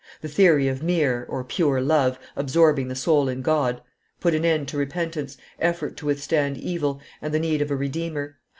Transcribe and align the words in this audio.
The 0.21 0.27
theory 0.27 0.67
of 0.67 0.81
mere 0.81 1.27
(pure) 1.47 1.79
love 1.79 2.17
absorbing 2.35 2.87
the 2.87 2.95
soul 2.95 3.29
in 3.29 3.43
God 3.43 3.83
put 4.19 4.33
an 4.33 4.43
end 4.43 4.67
to 4.69 4.77
repentance, 4.79 5.37
effort 5.59 5.95
to 5.97 6.07
withstand 6.07 6.57
evil, 6.57 6.99
and 7.21 7.31
the 7.31 7.39
need 7.39 7.61
of 7.61 7.69
a 7.69 7.75
Redeemer. 7.75 8.39